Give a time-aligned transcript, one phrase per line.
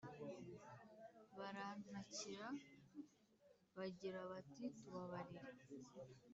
[1.37, 2.47] Barantakira,
[3.77, 5.51] bagira bati tubabarire